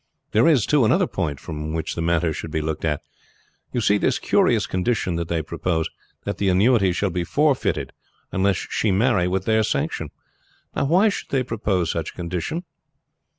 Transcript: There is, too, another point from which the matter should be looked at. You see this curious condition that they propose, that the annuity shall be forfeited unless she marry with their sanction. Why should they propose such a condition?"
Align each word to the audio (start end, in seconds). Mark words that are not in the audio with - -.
There 0.31 0.47
is, 0.47 0.65
too, 0.65 0.83
another 0.83 1.05
point 1.05 1.39
from 1.39 1.73
which 1.75 1.93
the 1.93 2.01
matter 2.01 2.33
should 2.33 2.49
be 2.49 2.63
looked 2.63 2.83
at. 2.83 3.01
You 3.71 3.81
see 3.81 3.99
this 3.99 4.17
curious 4.17 4.65
condition 4.65 5.15
that 5.17 5.27
they 5.27 5.43
propose, 5.43 5.89
that 6.23 6.39
the 6.39 6.49
annuity 6.49 6.91
shall 6.91 7.11
be 7.11 7.23
forfeited 7.23 7.93
unless 8.31 8.57
she 8.57 8.89
marry 8.89 9.27
with 9.27 9.45
their 9.45 9.61
sanction. 9.61 10.09
Why 10.73 11.09
should 11.09 11.29
they 11.29 11.43
propose 11.43 11.91
such 11.91 12.13
a 12.13 12.15
condition?" 12.15 12.63